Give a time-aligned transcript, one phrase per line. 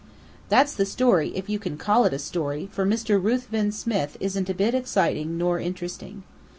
[0.49, 3.23] "That's the story, if you can call it a story, for Mr.
[3.23, 6.23] Ruthven Smith isn't a bit exciting nor interesting.